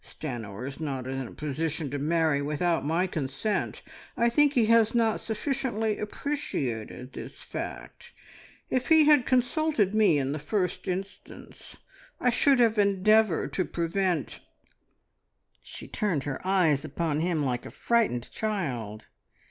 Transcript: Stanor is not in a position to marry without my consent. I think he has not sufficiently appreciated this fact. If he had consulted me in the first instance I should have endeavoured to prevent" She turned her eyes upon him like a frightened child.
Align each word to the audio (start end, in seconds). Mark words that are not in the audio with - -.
Stanor 0.03 0.65
is 0.67 0.79
not 0.79 1.05
in 1.05 1.27
a 1.27 1.31
position 1.31 1.91
to 1.91 1.99
marry 1.99 2.41
without 2.41 2.83
my 2.83 3.05
consent. 3.05 3.83
I 4.17 4.31
think 4.31 4.53
he 4.53 4.65
has 4.65 4.95
not 4.95 5.19
sufficiently 5.19 5.99
appreciated 5.99 7.13
this 7.13 7.43
fact. 7.43 8.11
If 8.71 8.87
he 8.89 9.03
had 9.03 9.27
consulted 9.27 9.93
me 9.93 10.17
in 10.17 10.31
the 10.31 10.39
first 10.39 10.87
instance 10.87 11.77
I 12.19 12.31
should 12.31 12.57
have 12.57 12.79
endeavoured 12.79 13.53
to 13.53 13.63
prevent" 13.63 14.39
She 15.61 15.87
turned 15.87 16.23
her 16.23 16.41
eyes 16.43 16.83
upon 16.83 17.19
him 17.19 17.45
like 17.45 17.67
a 17.67 17.69
frightened 17.69 18.31
child. 18.31 19.05